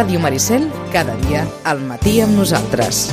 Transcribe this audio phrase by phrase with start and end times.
[0.00, 0.62] Ràdio Maricel,
[0.94, 3.10] cada dia al matí amb nosaltres.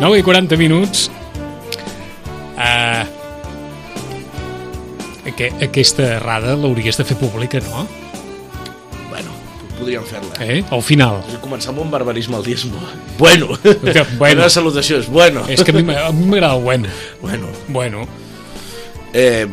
[0.00, 1.10] Nou i 40 minuts.
[2.56, 3.04] Uh,
[5.36, 7.84] que, aquesta errada l'hauries de fer pública, no?
[9.76, 10.34] Podríem fer-la.
[10.40, 10.62] Eh?
[10.72, 11.20] Al final.
[11.44, 12.80] Començar amb un barbarisme al diezmo.
[13.18, 13.56] Bueno.
[13.62, 14.42] Que, bueno.
[14.46, 15.46] La salutació és bueno.
[15.48, 16.88] És que a mi m'agrada el bueno.
[17.22, 17.48] Bueno.
[17.68, 18.06] Bueno.
[19.14, 19.46] Eh,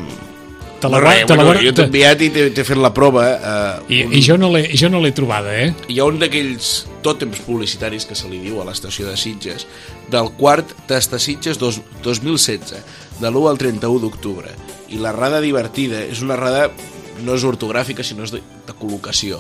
[0.84, 3.22] Te la, res, te la, bueno, jo t'he enviat i t'he t'he fet la prova.
[3.32, 5.70] Eh, i, un, I jo no l'he jo no l'he trobada, eh?
[5.88, 6.72] Hi ha un d'aquells
[7.06, 9.64] tòtems publicitaris que se li diu a l'estació de Sitges,
[10.12, 12.84] del quart Tasta Sitges dos, 2016,
[13.22, 14.52] de l'1 al 31 d'octubre.
[14.92, 16.68] I la rada divertida és una rada,
[17.24, 19.40] no és ortogràfica, sinó és de, de col·locació.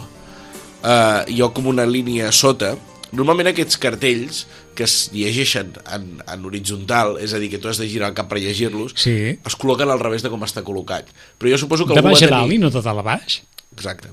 [0.83, 2.73] Hi ha com una línia sota.
[3.13, 7.77] Normalment aquests cartells que es llegeixen en, en horitzontal, és a dir, que tu has
[7.77, 9.13] de girar el cap per llegir-los, Sí.
[9.37, 11.11] es col·loquen al revés de com està col·locat.
[11.37, 12.57] Però jo suposo que De baix va a dalt tenir...
[12.57, 13.43] i no de dalt a baix?
[13.77, 14.09] Exacte.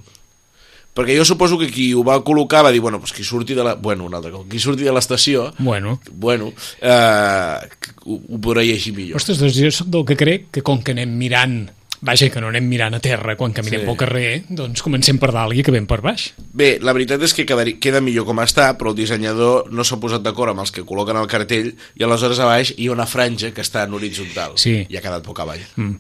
[0.92, 3.64] Perquè jo suposo que qui ho va col·locar va dir, bueno, pues qui surti de
[3.64, 3.74] la...
[3.80, 4.44] Bueno, un altre cop.
[4.50, 5.96] Qui surti de l'estació, Bueno.
[6.12, 7.56] bueno, eh,
[8.04, 9.16] ho, ho podrà llegir millor.
[9.16, 11.70] Ostres, doncs jo sóc del que crec que com que anem mirant
[12.02, 13.86] vaja, que no anem mirant a terra quan caminem Sí.
[13.86, 16.30] pel carrer, doncs comencem per dalt i acabem per baix.
[16.52, 20.22] Bé, la veritat és que queda millor com està, però el dissenyador no s'ha posat
[20.22, 23.50] d'acord amb els que col·loquen el cartell i aleshores a baix hi ha una franja
[23.52, 24.86] que està en horitzontal Sí.
[24.88, 25.60] i ha quedat poc avall.
[25.76, 25.96] Mm.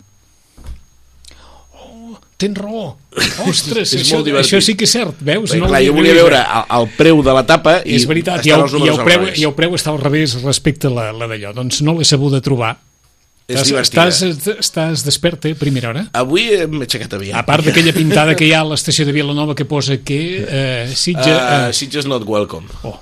[2.40, 2.96] Tens raó.
[3.50, 4.48] Ostres, És això, molt divertit.
[4.48, 5.50] això sí que és cert, veus?
[5.52, 8.40] Bé, no clar, jo volia veure el, el preu de la tapa i és veritat,
[8.48, 11.28] i el, i, el preu, i el preu està al revés respecte a la, la
[11.28, 11.52] d'allò.
[11.58, 12.78] Doncs no l'he sabut de trobar.
[13.50, 14.06] És divertida.
[14.08, 16.06] estàs, estàs despert, eh, a primera hora?
[16.12, 17.36] Avui m'he aixecat aviat.
[17.38, 20.90] A part d'aquella pintada que hi ha a l'estació de Vilanova que posa que eh,
[20.94, 21.26] Sitges...
[21.36, 22.68] Uh, Sitges not welcome.
[22.82, 22.98] oh,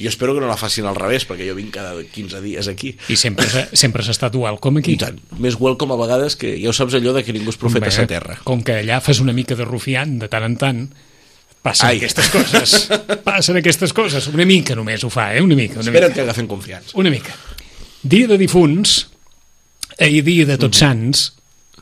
[0.00, 2.94] Jo espero que no la facin al revés, perquè jo vinc cada 15 dies aquí.
[3.12, 3.44] I sempre,
[3.76, 4.94] sempre s'ha estat welcome aquí.
[4.96, 5.18] I tant.
[5.36, 7.92] Més welcome a vegades que ja ho saps allò de que ningú és profeta a
[7.92, 8.38] sa terra.
[8.48, 10.80] Com que allà fas una mica de rufiant de tant en tant,
[11.60, 11.98] passen Ai.
[12.00, 12.88] aquestes coses.
[13.28, 14.30] passen aquestes coses.
[14.32, 15.44] Una mica només ho fa, eh?
[15.44, 15.82] Una mica.
[15.82, 16.16] Una Espera't mica.
[16.16, 16.96] que agafen confiança.
[16.96, 17.36] Una mica.
[18.00, 19.09] Dia de difunts
[20.08, 21.26] i dia de tots sants,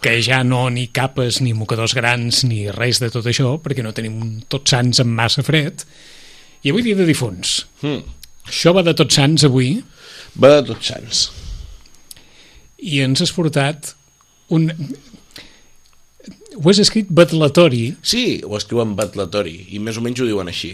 [0.03, 3.93] que ja no ni capes, ni mocadors grans, ni res de tot això, perquè no
[3.95, 5.85] tenim un tots sants amb massa fred.
[6.63, 7.61] I avui dia de difunts.
[7.83, 8.03] Mm.
[8.49, 9.83] Això va de tots sants avui,
[10.39, 11.29] Va de tots sants.
[12.79, 13.95] i ens has portat
[14.55, 14.69] un...
[16.59, 20.73] Ho has escrit batlatori, Sí, ho escriuen batlatori, i més o menys ho diuen així.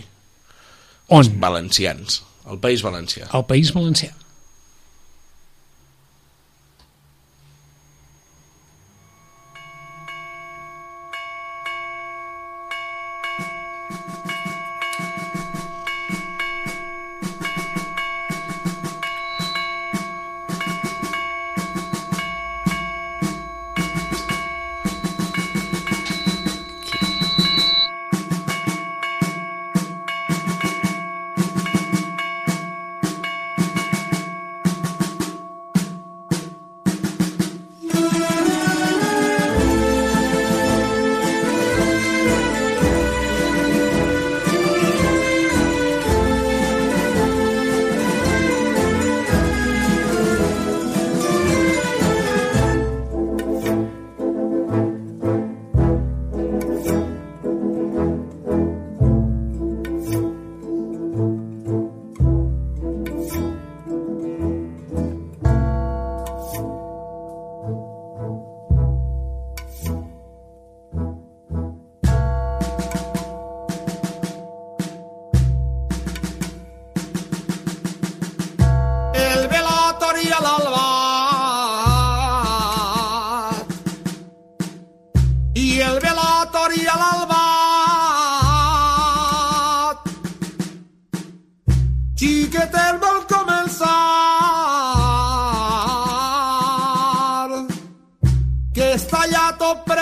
[1.12, 1.28] on?
[1.41, 2.22] Valencians.
[2.49, 3.28] El País Valencià.
[3.32, 4.12] Al País Valencià.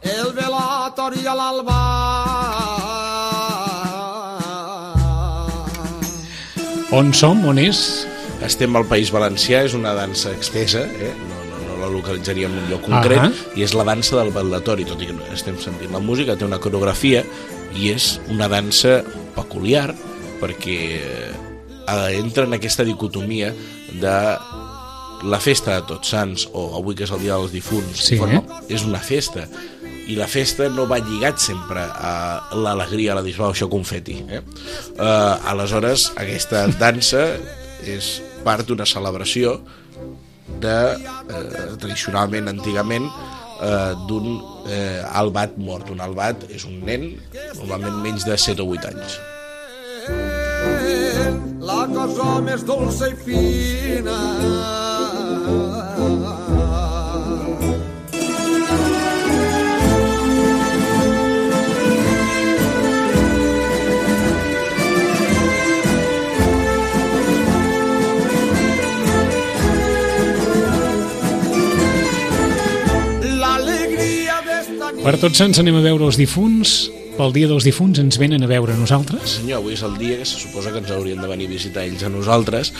[0.00, 1.80] el velatori a l'alba.
[6.90, 7.44] On som?
[7.46, 8.06] On és?
[8.42, 11.12] Estem al País Valencià, és una dansa extesa, eh?
[11.28, 13.30] no, no, no la localitzaríem en un lloc concret, Ahà.
[13.54, 16.44] i és la dansa del ballatori, tot i que no estem sentint la música, té
[16.48, 17.20] una coreografia,
[17.76, 19.04] i és una dansa
[19.36, 19.94] peculiar,
[20.40, 23.52] perquè eh, entra en aquesta dicotomia
[24.00, 24.16] de
[25.28, 28.16] la festa de Tots Sants, o avui que és el dia dels difunts, Sí.
[28.16, 29.46] forma, és una festa.
[30.08, 34.16] I la festa no va lligat sempre a l'alegria, a la disbauxa confeti.
[34.28, 34.40] Eh?
[34.96, 37.36] Uh, aleshores, aquesta dansa
[37.84, 39.60] és part d'una celebració
[40.60, 43.06] de, eh, tradicionalment, antigament,
[43.62, 45.90] eh, d'un eh, albat mort.
[45.90, 47.06] Un albat és un nen,
[47.60, 49.18] normalment menys de 7 o 8 anys.
[51.90, 54.18] Cosa més dolça i fina.
[75.00, 76.90] Per tots sants anem a veure els difunts,
[77.20, 79.36] pel dia dels difunts ens venen a veure nosaltres.
[79.40, 81.84] Senyor, avui és el dia que se suposa que ens haurien de venir a visitar
[81.84, 82.72] ells a nosaltres.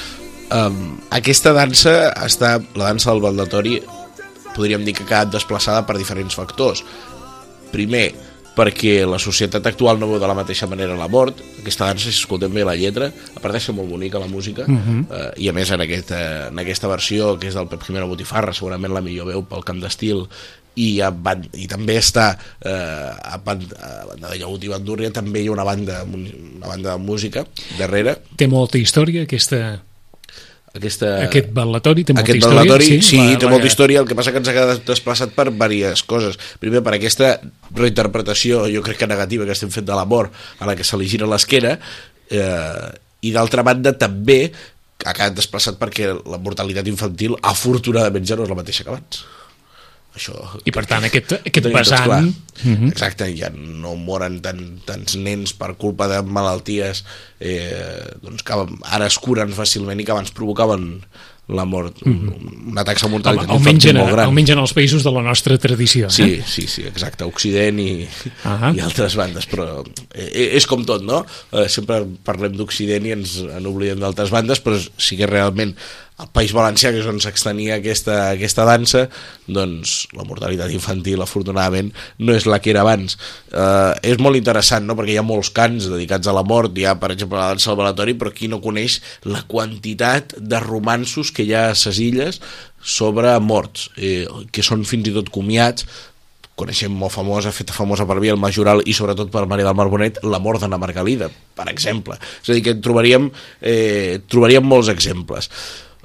[0.50, 1.92] Um, aquesta dansa
[2.24, 3.76] està, la dansa del baldatori,
[4.56, 6.80] podríem dir que ha quedat desplaçada per diferents factors.
[7.70, 8.08] Primer,
[8.56, 11.38] perquè la societat actual no veu de la mateixa manera la mort.
[11.60, 14.64] Aquesta dansa, si escoltem bé la lletra, a part de ser molt bonica la música,
[14.64, 15.04] uh -huh.
[15.10, 18.52] eh, i a més en aquesta, en aquesta versió, que és del Pep Jimeno Botifarra,
[18.52, 20.28] segurament la millor veu pel camp d'estil,
[20.76, 25.10] i, a, ban- i també està eh, a, ban, a banda de Llagut i Bandúrria
[25.12, 27.44] també hi ha una banda, una banda de música
[27.78, 29.80] darrere Té molta història, aquesta,
[30.72, 32.58] aquesta, aquest ballatori té molta aquest història.
[32.60, 35.32] ballatori, sí, la- té la- molta història, el que passa que ens ha quedat desplaçat
[35.34, 36.38] per diverses coses.
[36.62, 37.40] Primer, per aquesta
[37.74, 40.30] reinterpretació, jo crec que negativa, que estem fent de l'amor,
[40.60, 41.78] a la que se li gira l'esquena,
[42.30, 42.86] eh,
[43.26, 44.52] i d'altra banda també
[45.04, 49.24] ha quedat desplaçat perquè la mortalitat infantil, afortunadament, ja no és la mateixa que abans.
[50.16, 50.34] Això,
[50.66, 52.04] I per tant, aquest, aquest vessant...
[52.08, 52.22] clar.
[52.64, 52.88] Mhm.
[52.90, 57.04] Exacte, ja no moren tant, tants nens per culpa de malalties
[57.40, 58.58] eh, doncs que
[58.90, 60.98] ara es curen fàcilment i que abans provocaven
[61.50, 63.54] la mort, una taxa de mortalitat Mhm.
[63.56, 64.28] Home, almenys, en, molt gran.
[64.28, 66.06] almenys en els països de la nostra tradició.
[66.06, 66.10] Eh?
[66.10, 68.06] Sí, sí, sí, exacte, Occident i,
[68.44, 68.70] Ahà.
[68.76, 69.82] i altres bandes, però
[70.14, 71.24] eh, és com tot, no?
[71.50, 75.74] Eh, sempre parlem d'Occident i ens en oblidem d'altres bandes, però sí que realment
[76.20, 79.06] al País Valencià, que és on s'extenia aquesta, aquesta dansa,
[79.48, 81.90] doncs la mortalitat infantil, afortunadament,
[82.20, 83.16] no és la que era abans.
[83.48, 86.84] Eh, és molt interessant, no?, perquè hi ha molts cants dedicats a la mort, hi
[86.84, 91.32] ha, per exemple, la dansa del balatori, però qui no coneix la quantitat de romansos
[91.32, 92.42] que hi ha a ses illes
[92.80, 95.88] sobre morts, eh, que són fins i tot comiats,
[96.60, 99.88] coneixem molt famosa, feta famosa per via el Majoral i sobretot per Maria del Mar
[99.88, 102.18] Bonet, la mort d'Anna Margalida, per exemple.
[102.42, 103.30] És a dir, que trobaríem,
[103.64, 105.48] eh, trobaríem molts exemples.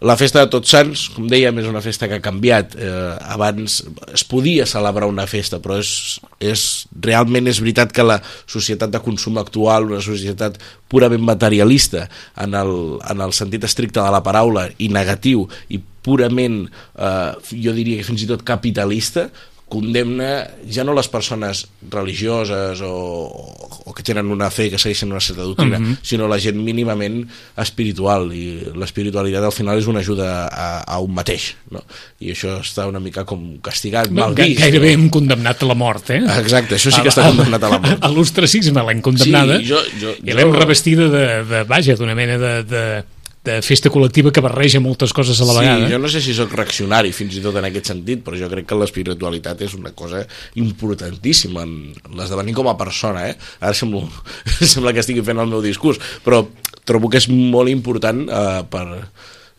[0.04, 2.74] La festa de Tots Sants, com dèiem, és una festa que ha canviat.
[2.76, 3.78] Eh, abans
[4.12, 5.92] es podia celebrar una festa, però és,
[6.44, 6.66] és,
[7.06, 10.60] realment és veritat que la societat de consum actual, una societat
[10.92, 12.10] purament materialista,
[12.44, 12.76] en el,
[13.08, 16.66] en el sentit estricte de la paraula, i negatiu, i purament,
[17.00, 19.30] eh, jo diria que fins i tot capitalista,
[19.76, 20.30] condemna
[20.72, 22.94] ja no les persones religioses o,
[23.86, 25.98] o que tenen una fe que segueixen una certa doctrina, Mhm.
[26.02, 27.26] sinó la gent mínimament
[27.62, 31.84] espiritual i l'espiritualitat al final és una ajuda a, a un mateix no?
[32.24, 36.10] i això està una mica com castigat, mal vist Gairebé hem condemnat a la mort,
[36.16, 36.22] eh?
[36.40, 39.84] exacte, això sí que està condemnat a la mort A l'ostracisme l'hem condemnada Sí, jo-
[40.02, 42.84] jo- i l'hem jo- revestida de, de, vaja, d'una mena de, de,
[43.46, 45.86] de festa col·lectiva que barreja moltes coses a la vegada.
[45.86, 48.50] Sí, jo no sé si sóc reaccionari fins i tot en aquest sentit, però jo
[48.52, 50.24] crec que l'espiritualitat és una cosa
[50.62, 53.38] importantíssima en l'esdevenir com a persona, eh?
[53.62, 54.04] Ara sembla,
[54.74, 56.44] sembla que estigui fent el meu discurs, però
[56.86, 58.86] trobo que és molt important eh, per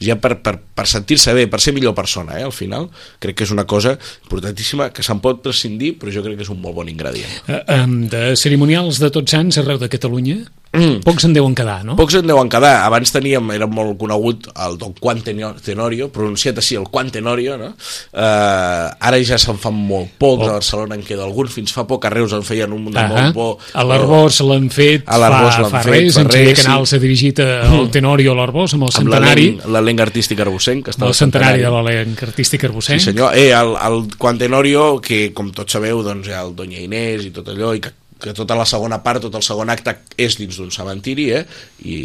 [0.02, 2.90] ja per, per, per sentir-se bé, per ser millor persona, eh, al final,
[3.22, 3.94] crec que és una cosa
[4.26, 7.32] importantíssima que se'n pot prescindir, però jo crec que és un molt bon ingredient.
[7.48, 10.42] Eh, em, de cerimonials de tots sants arreu de Catalunya,
[10.76, 11.00] Mm.
[11.04, 11.96] pocs en deuen quedar, no?
[11.96, 12.84] Pocs en deuen quedar.
[12.84, 17.72] Abans teníem, era molt conegut el Don Juan Tenorio, pronunciat així, el Juan Tenorio, no?
[18.12, 20.50] Uh, ara ja se'n fan molt pocs, Oh.
[20.50, 23.08] a Barcelona en queda algun, fins fa poc a Reus en feien un de Ahà.
[23.08, 23.58] molt bo.
[23.74, 26.54] A l'Arbós l'han fet A fa, fa fet, res, fa en Xavier.
[26.56, 31.06] Canal s'ha dirigit al Tenorio a l'Arbós amb el centenari, l'elenc- artístic arbocenc, que està
[31.06, 33.00] el centenari de l'elenc artístic arbocenc.
[33.00, 33.34] Sí, senyor.
[33.34, 37.24] Eh, el, el Juan Tenorio, que com tots sabeu, doncs, hi ha el Doña Inés
[37.24, 37.90] i tot allò, i que,
[38.22, 41.44] que tota la segona part, tot el segon acte és dins d'un cementiri, eh?
[41.84, 41.98] I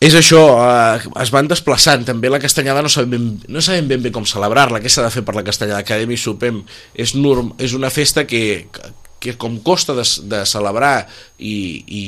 [0.00, 4.00] és això, eh, es van desplaçant també la castanyada no sabem ben, no sabem ben
[4.02, 6.62] bé com celebrar-la què s'ha de fer per la castanyada que mi sopem
[6.94, 8.66] és, norm, és una festa que,
[9.20, 11.04] que, com costa de, de celebrar
[11.38, 12.04] i, i,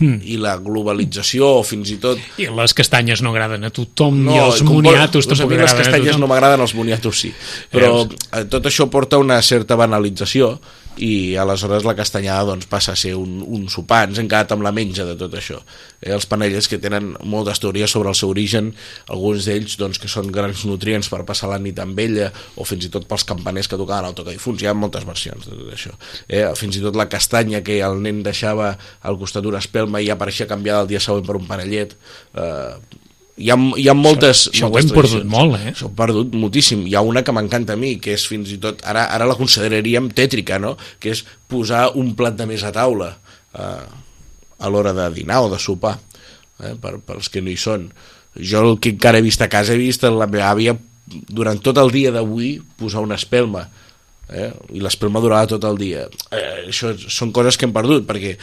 [0.00, 0.16] Hmm.
[0.24, 4.38] i la globalització o fins i tot I les castanyes no agraden a tothom, i
[4.40, 6.22] els com moniatos a tampoc les agraden a castanyes tothom.
[6.24, 7.34] no m'agraden, els moniatos sí.
[7.68, 8.14] Però Veus?
[8.32, 10.54] eh, tot això porta una certa banalització
[11.00, 14.64] i aleshores la castanyada doncs, passa a ser un, un sopar, ens hem quedat amb
[14.66, 15.56] la menja de tot això.
[16.02, 18.68] Eh, els panellets que tenen moltes teories sobre el seu origen,
[19.08, 22.28] alguns d'ells doncs, que són grans nutrients per passar la nit amb ella,
[22.60, 25.56] o fins i tot pels campaners que tocaven el tocadifunts, hi ha moltes versions de
[25.56, 25.96] tot això.
[26.28, 30.12] Eh, fins i tot la castanya que el nen deixava al costat d'una espelma i
[30.12, 31.96] apareixia canviada el dia següent per un panellet,
[32.36, 34.46] eh, hi ha, hi ha moltes...
[34.50, 35.72] Això, això ho moltes hem perdut molt, eh?
[35.72, 36.84] Això ho hem perdut moltíssim.
[36.88, 38.82] Hi ha una que m'encanta a mi, que és fins i tot...
[38.88, 40.76] Ara, ara la consideraríem tètrica, no?
[41.00, 43.88] Que és posar un plat de més a taula eh,
[44.60, 45.96] a l'hora de dinar o de sopar,
[46.60, 47.88] eh, per, als que no hi són.
[48.36, 50.76] Jo el que encara he vist a casa, he vist la meva àvia
[51.10, 53.64] durant tot el dia d'avui posar una espelma
[54.32, 54.50] eh?
[54.76, 58.36] i l'espelma durava tot el dia eh, això són coses que hem perdut perquè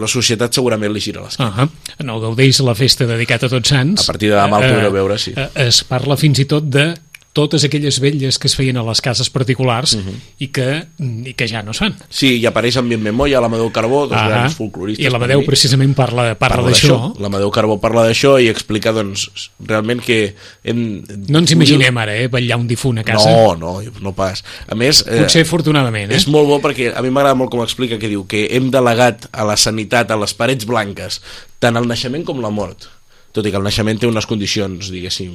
[0.00, 1.68] la societat segurament li gira les Uh -huh.
[1.98, 4.02] El Gaudeix, la festa dedicat a Tots Sants...
[4.02, 5.32] A partir de demà el podreu veure, sí.
[5.36, 6.94] eh, Es parla fins i tot de
[7.36, 10.14] totes aquelles velles que es feien a les cases particulars Mhm.
[10.40, 10.86] i, que,
[11.28, 11.94] i que ja no es fan.
[12.08, 15.04] Sí, i apareix en Bien Moya, l'Amadeu Carbó, dos Ah, grans folcloristes.
[15.04, 17.12] I l'Amadeu precisament parla, parla, d'això.
[17.20, 19.28] L'Amadeu Carbó parla d'això i explica, doncs,
[19.60, 20.34] realment que...
[20.64, 23.30] Hem, No ens imaginem ara, eh, vetllar un difunt a casa.
[23.30, 24.42] No, no, no pas.
[24.68, 25.04] A més...
[25.06, 26.16] Eh, Potser afortunadament, eh?
[26.16, 29.28] És molt bo perquè a mi m'agrada molt com explica que diu que hem delegat
[29.32, 31.20] a la sanitat, a les parets blanques,
[31.60, 32.88] tant el naixement com la mort.
[33.36, 35.32] Tot i que el naixement té unes condicions, diguéssim,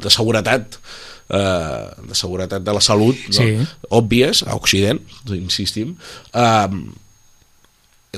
[0.00, 0.78] de seguretat,
[1.34, 3.38] eh, de seguretat de la salut, no?
[3.40, 3.68] Sí.
[3.98, 5.02] òbvies, a Occident,
[5.34, 5.96] insistim,
[6.30, 6.68] eh,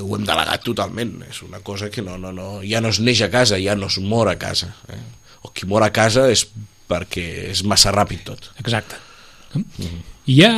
[0.01, 1.19] ho hem delegat totalment.
[1.29, 3.89] És una cosa que no, no, no, ja no es neix a casa, ja no
[3.91, 4.73] es mor a casa.
[4.89, 5.01] Eh?
[5.43, 6.47] O qui mor a casa és
[6.89, 8.53] perquè és massa ràpid tot.
[8.63, 9.01] Exacte.
[10.25, 10.53] I ja...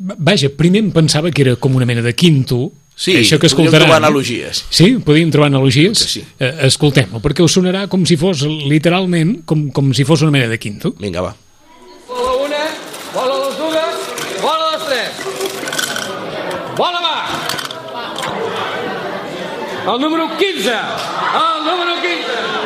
[0.00, 3.68] Vaja, primer em pensava que era com una mena de quinto, Sí, això que podríem
[3.70, 3.86] escoltaran.
[3.86, 4.64] trobar analogies.
[4.68, 5.98] Sí, podríem trobar analogies.
[5.98, 6.24] Sí.
[6.38, 10.48] Eh, Escoltem-ho, perquè us sonarà com si fos, literalment, com, com si fos una mena
[10.48, 10.92] de quinto.
[10.98, 11.34] Vinga, va.
[12.08, 12.64] Bola una,
[13.14, 13.96] bola les dues,
[14.42, 15.10] bola les tres.
[16.76, 17.16] Bola va!
[19.94, 20.70] El número 15!
[20.70, 22.59] El número 15!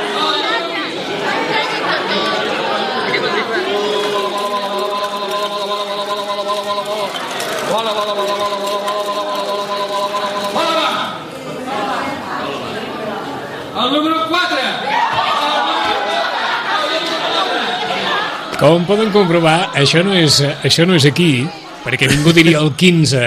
[18.64, 21.42] Com poden comprovar, això no és, això no és aquí,
[21.84, 23.20] perquè ningú diria el 15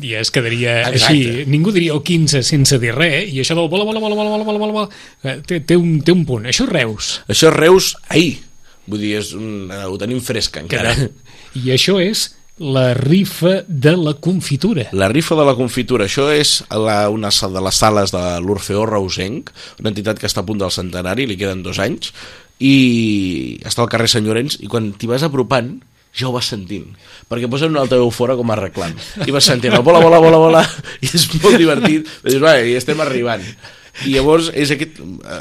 [0.00, 1.10] i es quedaria Exacte.
[1.12, 1.44] així.
[1.52, 4.46] Ningú diria el 15 sense dir res, i això del bola, bola, bola, bola, bola,
[4.46, 6.48] bola, bola, bola eh, té, té, un, té un punt.
[6.48, 7.10] Això és Reus.
[7.28, 8.38] Això és Reus ahir.
[8.88, 10.96] Vull dir, és un, eh, ho tenim fresc encara.
[11.60, 12.24] I això és
[12.56, 14.88] la rifa de la confitura.
[14.96, 19.52] La rifa de la confitura, això és la, una de les sales de l'Orfeó Reusenc,
[19.84, 22.16] una entitat que està a punt del centenari, li queden dos anys,
[22.58, 25.76] i està al carrer Sant Llorenç, i quan t'hi vas apropant,
[26.18, 26.88] ja ho vas sentint,
[27.30, 28.94] perquè posen un altaveu fora com a reclam,
[29.26, 30.62] i vas sentint bola, bola, bola, bola,
[31.04, 33.44] i és molt divertit, i dius, va, i estem arribant.
[34.06, 35.00] I llavors, és aquest,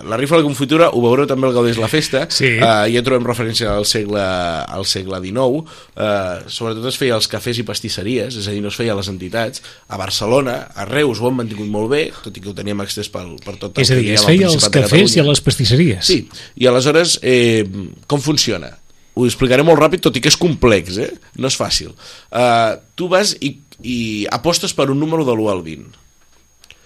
[0.09, 2.45] la rifa de la confitura, ho veureu també al Gaudés la Festa, Sí.
[2.57, 5.61] eh, ja trobem referència al segle, al segle XIX,
[5.95, 8.97] eh, sobretot es feia als cafès i pastisseries, és a dir, no es feia a
[8.97, 9.61] les entitats.
[9.87, 13.11] A Barcelona, a Reus ho han mantingut molt bé, tot i que ho teníem extès
[13.13, 16.05] pel, per tot el És a dir, es feia als cafès i a les pastisseries.
[16.05, 17.65] Sí, i aleshores, eh,
[18.07, 18.73] com funciona?
[19.17, 21.11] Ho explicaré molt ràpid, tot i que és complex, eh?
[21.37, 21.89] no és fàcil.
[22.29, 25.87] Uh, tu vas i, i apostes per un número de l'1 al 20.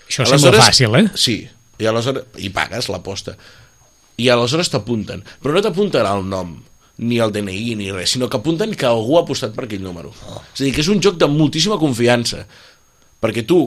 [0.08, 1.10] Això sembla fàcil, eh?
[1.16, 1.36] Sí,
[1.81, 3.35] i aleshores i pagues l'aposta.
[4.21, 6.59] I aleshores t'apunten, però no t'apunten el nom
[7.01, 10.11] ni el DNI ni res, sinó que apunten que algú ha apostat per aquell número.
[10.53, 12.43] És a dir, que és un joc de moltíssima confiança.
[13.21, 13.57] Perquè tu,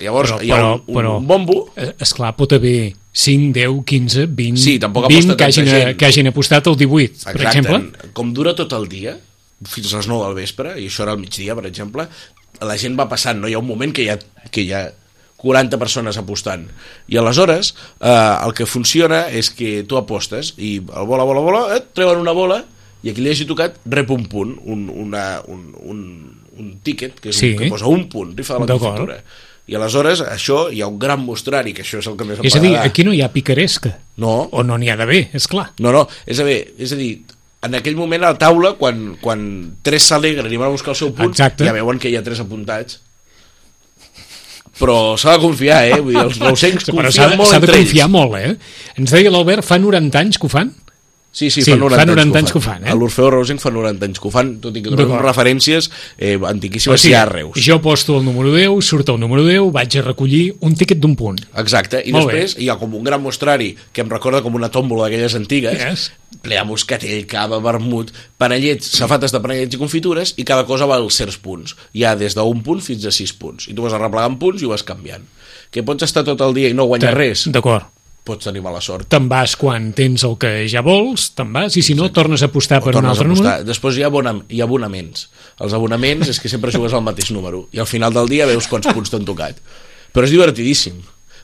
[0.00, 3.52] llavors, Però- hi ha però- un, un, però- un bombo, Eh, Esclar, pot haver 5,
[3.52, 5.96] 10, 15, 20, Sí, tampoc 20 aposta que hagin, tanta gent.
[5.98, 8.10] que hagin apostat el 18, per exemple.
[8.12, 9.18] Com dura tot el dia,
[9.64, 12.08] fins a les 9 del vespre, i això era al migdia, per exemple,
[12.60, 13.48] la gent va passant, no?
[13.48, 14.18] Hi ha un moment que ha,
[14.50, 14.92] que ha
[15.42, 16.68] 40 persones apostant.
[17.10, 18.12] I aleshores, eh,
[18.46, 22.32] el que funciona és que tu apostes i el bola, bola, bola, et treuen una
[22.36, 22.60] bola
[23.02, 26.02] i a qui li hagi tocat rep un punt, un, una, un, un,
[26.58, 27.52] un tíquet, que, és Sí.
[27.56, 29.16] un, que posa un punt, rifa de la confitura.
[29.66, 32.46] I aleshores, això, hi ha un gran mostrari, que això és el que més em
[32.46, 33.96] És a dir, aquí no hi ha picaresca.
[34.18, 35.72] No, O no n'hi ha d'haver, és clar.
[35.78, 37.12] no, no, és a dir, és a dir
[37.62, 40.98] en aquell moment a la taula, quan, quan tres s'alegren i van a buscar el
[40.98, 41.64] seu punt, Exacte.
[41.64, 43.00] ja veuen que hi ha tres apuntats.
[44.80, 45.98] Però s'ha de confiar, eh?
[46.00, 48.14] Vull dir, els reusencs Però confien s'ha de, molt s'ha de entre confiar ells.
[48.14, 48.54] molt, eh?
[48.98, 50.72] Ens deia l'Albert, fa 90 anys que ho fan?
[51.32, 52.90] Sí, sí, Sí, fa 90, fa 90 anys que ho fan, eh?
[52.92, 55.86] A l'Orfeo Reusenc fa 90 anys que ho fan, tot i que trobem referències
[56.18, 57.56] eh, O antiquíssimes sigui, ja a Reus.
[57.56, 61.14] jo posto el número 10, surt el número 10, vaig a recollir un tiquet d'un
[61.16, 61.40] punt.
[61.56, 62.42] Exacte, i Molt bé.
[62.42, 65.80] després hi ha com un gran mostrari que em recorda com una tòmbola d'aquelles antigues,
[65.80, 66.10] Yes.
[66.42, 71.08] ple de moscatell, cava, vermut, panellets, safates de panellets i confitures, i cada cosa val
[71.10, 71.76] certs punts.
[71.96, 73.68] Hi ha des d'un punt fins a sis punts.
[73.68, 75.24] I tu vas arreplegant punts i ho vas canviant.
[75.72, 77.88] Que pots estar tot el dia i no guanyar res, D'acord.
[78.24, 79.08] Pots tenir mala sort.
[79.10, 82.46] Te'n vas quan tens el que ja vols, te'n vas, i si no, tornes a
[82.46, 83.64] apostar O per un altre número.
[83.66, 85.28] Després hi ha, abonam hi ha abonaments.
[85.60, 88.68] Els abonaments és que sempre jugues al mateix número i al final del dia veus
[88.70, 89.58] quants punts t'han tocat.
[90.14, 91.00] Però és divertidíssim.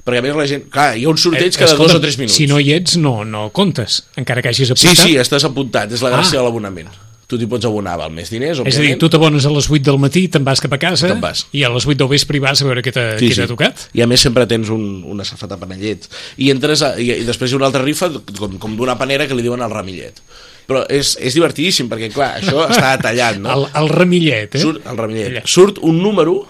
[0.07, 0.69] Perquè a més la gent...
[0.73, 2.37] Clar, hi ha un sorteig cada Eh, Escolta, dos o tres minuts.
[2.39, 5.03] Si no hi ets, no, no comptes, encara que hagis Sí, apostat.
[5.05, 6.41] sí, estàs apuntat, és la gràcia Ah.
[6.41, 6.89] de l'abonament.
[7.29, 8.87] Tu t'hi pots abonar, val més diners, És a òbviament.
[8.95, 11.43] dir, tu t'abones a les 8 del matí, te'n vas cap a casa, vas.
[11.53, 13.45] i a les 8 del vespre hi vas a veure què t'ha Sí, sí.
[13.51, 13.83] tocat.
[13.93, 16.09] I a més sempre tens un, una safata de panellets.
[16.39, 18.09] I, entres a, i, i després hi ha una altra rifa
[18.39, 20.23] com, com d'una panera que li diuen el ramillet.
[20.69, 23.53] Però és, és divertidíssim, perquè clar, això està tallat, no?
[23.53, 24.65] El, el remillet, eh?
[24.65, 25.29] Surt, el ramillet.
[25.35, 25.43] Allà.
[25.45, 26.47] Surt un número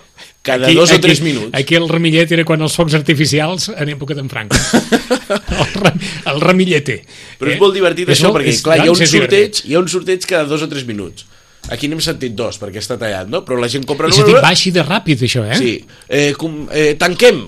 [0.49, 1.52] cada dos o tres minuts.
[1.57, 4.57] Aquí el remillet era quan els focs artificials en època d'en Franco.
[5.62, 5.99] el, rem,
[6.33, 7.00] el remilleter.
[7.40, 9.31] Però és molt divertit això, molt- perquè és- clar, hi ha un doncs és sorteig,
[9.52, 9.64] divertit.
[9.71, 11.26] hi ha un sorteig cada dos o tres minuts.
[11.69, 13.43] Aquí n'hem sentit dos, perquè està tallat, no?
[13.45, 14.40] Però la gent compra És número...
[14.40, 15.57] va així de ràpid, això, eh?
[15.61, 15.73] Sí.
[16.09, 17.43] Eh, com, eh, tanquem.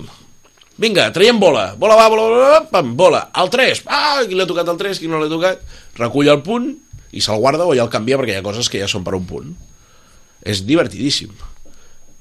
[0.81, 1.71] Vinga, traiem bola.
[1.77, 3.23] Bola va, bola, bola, bola, pam, bola.
[3.41, 3.81] El 3.
[3.89, 5.63] Ah, qui l'ha tocat el 3, qui no l'ha tocat.
[5.97, 6.69] Recull el punt
[7.17, 9.15] i se'l guarda o ja el canvia perquè hi ha coses que ja són per
[9.17, 9.49] un punt.
[10.45, 11.33] És divertidíssim.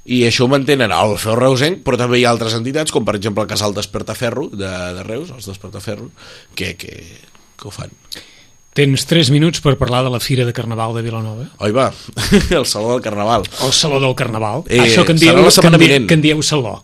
[0.05, 3.19] I això ho mantenen al Feu Reusenc, però també hi ha altres entitats, com per
[3.19, 6.09] exemple el Casal Despertaferro de, de Reus, els Despertaferro,
[6.57, 6.97] que, que,
[7.61, 7.93] que ho fan.
[8.75, 11.49] Tens 3 minuts per parlar de la Fira de Carnaval de Vilanova.
[11.59, 11.91] Oi, va,
[12.59, 13.45] el Saló del Carnaval.
[13.67, 14.65] El Saló del Carnaval.
[14.71, 16.79] Eh, Això que en dieu, que en, que en dieu Saló.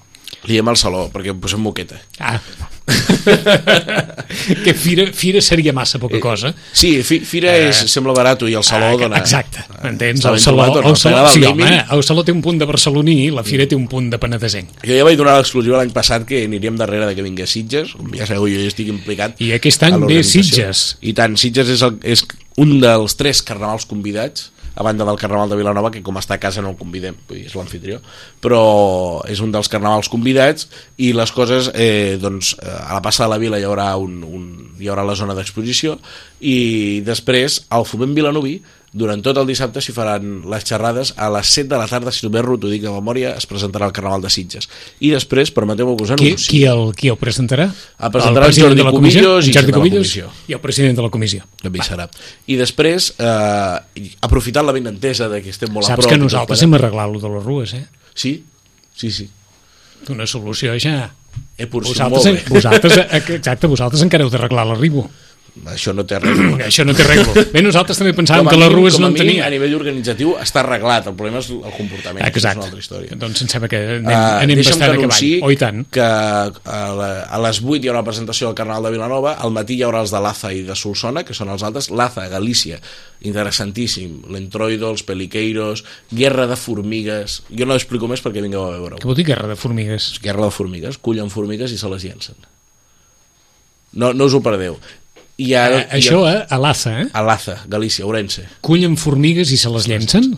[0.44, 2.02] Li diem al Saló, perquè em posem moqueta.
[2.20, 2.36] Ah.
[4.64, 6.54] que fira, fira seria massa poca cosa.
[6.72, 9.18] Sí, fi, Fira Eh, és, sembla barat i el Saló Ah, dona...
[9.18, 10.24] Exacte, m'entens?
[10.24, 10.82] El Saló, no?
[10.90, 13.86] el Saló, sí, home, el Saló té un punt de barceloní, la Fira té un
[13.90, 14.78] punt de penedesenc.
[14.86, 18.12] Jo ja vaig donar l'exclusiva l'any passat que aniríem darrere de que vingués Sitges, com
[18.14, 19.38] ja sabeu, jo ja estic implicat.
[19.42, 20.22] I aquest any ve.
[20.26, 20.96] Sitges.
[21.02, 22.22] I tant, Sitges és, el, és
[22.62, 26.42] un dels tres carnavals convidats, a banda del Carnaval de Vilanova, que com està a
[26.42, 27.98] casa no el convidem, vull dir, és l'anfitrió,
[28.44, 28.60] però
[29.24, 30.68] és un dels carnavals convidats
[31.00, 34.20] i les coses, eh, doncs, eh, a la plaça de la Vila hi haurà, un,
[34.22, 34.46] un,
[34.78, 35.96] hi haurà la zona d'exposició
[36.44, 38.60] i després al Foment Vilanoví
[38.96, 42.24] durant tot el dissabte s'hi faran les xerrades a les 7 de la tarda, si
[42.24, 44.70] no m'erro, t'ho dic de memòria, es presentarà el Carnaval de Sitges.
[45.04, 46.48] I després, permeteu-me que us Qui, anunciï.
[46.48, 47.66] qui, el, qui el presentarà?
[47.68, 49.20] El presentarà el president Jordi de la comissió?
[49.20, 50.30] Cubillos i Jordi comissió.
[50.48, 51.44] i el president de la comissió.
[51.62, 52.08] també serà.
[52.46, 56.10] I després, eh, aprofitant la benentesa de que estem molt a Saps prop...
[56.10, 57.84] que i tot nosaltres hem arreglat lo de les rues, eh?
[58.14, 58.44] Sí,
[58.94, 59.28] sí, sí.
[60.08, 61.12] Una solució ja...
[61.58, 65.04] He porcit Vosaltres, vosaltres, eh, exacte, vosaltres encara heu d'arreglar l'arribo.
[65.72, 66.38] Això no té res.
[66.68, 67.32] Això no té regla.
[67.52, 69.46] Bé, nosaltres també pensàvem que les mínim- rues no en tenia.
[69.46, 72.20] A nivell organitzatiu està arreglat, el problema és el comportament.
[72.22, 72.58] que És Exacte.
[72.58, 73.16] una altra història.
[73.16, 75.40] Doncs em sembla que anem, Ah, anem bastant que a cavall.
[75.42, 75.86] Oh, tant.
[75.90, 79.50] que a, la, a les 8 hi haurà la presentació del Carnaval de Vilanova, al
[79.56, 82.78] matí hi haurà els de Laza i de Solsona, que són els altres, Laza, Galícia,
[83.22, 88.98] interessantíssim, l'Entroido, els Peliqueiros, Guerra de Formigues, jo no explico més perquè vingueu a veure-ho.
[89.02, 90.12] Què vol dir guerra de formigues?
[90.22, 92.36] Guerra de Formigues, cullen formigues i se les llencen.
[93.96, 94.76] No, no us ho perdeu.
[95.36, 97.06] I Eh, ara, això a, a l'Aza, eh?
[97.12, 98.46] a Laza, Galícia, Ourense.
[98.64, 100.30] Cullen formigues i se les llencen?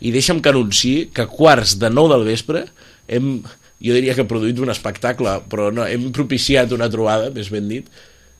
[0.00, 2.64] I deixa'm que anunciï que a quarts de 9 del vespre
[3.06, 3.42] hem,
[3.78, 7.86] jo diria que produït un espectacle, però no, hem propiciat una trobada, més ben dit,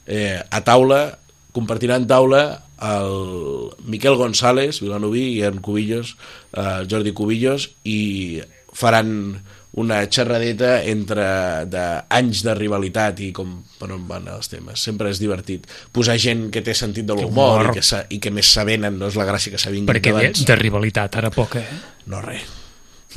[0.06, 1.18] eh, a taula,
[1.54, 2.42] compartiran taula
[2.80, 6.16] el Miquel González, Vilanoví, i en Cubillos,
[6.56, 8.40] eh, Jordi Cubillos, i
[8.72, 9.42] faran
[9.78, 11.24] una xerradeta entre
[11.70, 14.80] de anys de rivalitat i com per on van els temes.
[14.82, 15.66] Sempre és divertit.
[15.94, 17.70] Posar gent que té sentit de l'humor humor.
[17.70, 20.32] i, que sa- i que més sabenen, no és la gràcia que s'avinguin Perquè de,
[20.46, 21.78] de rivalitat, ara poca, eh?
[22.06, 22.42] No res.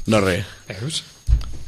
[0.05, 0.45] No res.
[0.69, 1.03] Veus?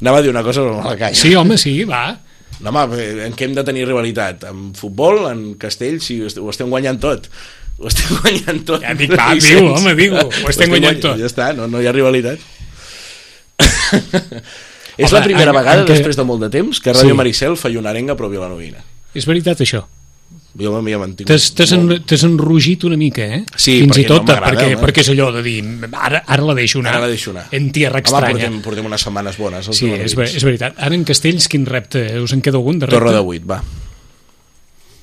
[0.01, 1.15] Anava a dir una cosa però me la calla.
[1.15, 2.19] Sí, home, sí, va.
[2.61, 4.43] No, home, en què hem de tenir rivalitat?
[4.51, 7.25] En futbol, en castell, sí, ho est- ho estem guanyant tot.
[7.79, 8.81] Ho estem guanyant tot.
[8.85, 11.17] Ja dic, va, diu, home, diu, ho estem guanyant tot.
[11.19, 12.39] Ja està, no, no hi ha rivalitat.
[14.97, 17.11] És Home, la primera en- vegada, en què- després de molt de temps, que Ràdio
[17.11, 17.13] Sí.
[17.13, 18.77] Maricel fa una arenga pròpia a la novina.
[19.13, 19.85] És veritat, això.
[20.57, 21.27] Jo m'hi he mantingut.
[21.27, 22.05] T'has molt.
[22.05, 23.43] t'has enrogit una mica, eh?
[23.57, 24.77] Sí, Fins perquè i tot, no perquè, home.
[24.79, 26.93] perquè és allò de dir, ara, ara la deixo anar.
[26.93, 27.47] Ara la deixo anar.
[27.51, 28.31] En tierra Home, estranya.
[28.45, 29.65] portem, portem unes setmanes bones.
[29.75, 30.73] Sí, és, ver- és veritat.
[30.77, 32.19] Ara en Castells, quin repte?
[32.21, 32.97] Us en queda algun de repte?
[32.97, 33.61] Torre de 8, va.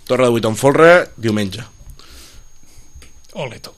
[0.06, 1.60] Torre de 8 en folre, diumenge.
[3.34, 3.74] Oleto.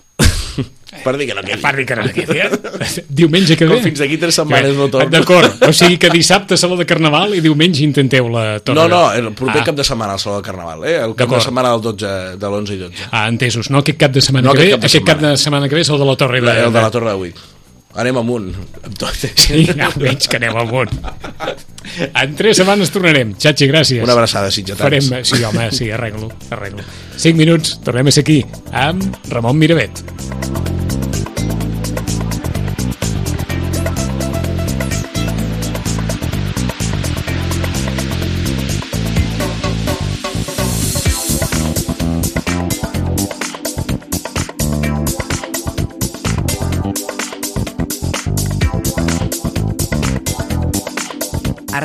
[1.02, 1.60] Per dir que no quedi.
[1.62, 2.50] part dir que no quedi, eh?
[3.20, 3.78] Diumenge que ve.
[3.78, 5.10] Com fins aquí tres setmanes no torno.
[5.10, 8.78] D'acord, o sigui que dissabte saló de Carnaval i diumenge intenteu la torre.
[8.78, 9.66] No, no, el proper ah.
[9.70, 10.96] cap de setmana al Saló del Carnaval, eh?
[11.02, 13.10] El cap de setmana del 12, de l'11 i 12.
[13.10, 13.72] Ah, entesos.
[13.74, 15.34] No aquest cap de setmana No que ve, aquest cap de aquest cap setmana.
[15.34, 16.40] de setmana que ve és el de la Torre.
[16.44, 17.50] La, el de la Torre de 8.
[17.94, 18.48] Anem amunt,
[18.98, 19.14] tot.
[19.38, 20.90] Sí, ja ho veig que anem amunt.
[22.10, 23.36] En tres setmanes tornarem.
[23.38, 24.02] Xachi, gràcies.
[24.02, 24.82] Una abraçada, sitgetans.
[24.82, 25.22] Farem...
[25.22, 26.82] Sí, home, sí, arreglo, arreglo.
[27.14, 28.40] Cinc minuts, tornem a ser aquí,
[28.72, 30.02] amb Ramon Miravet.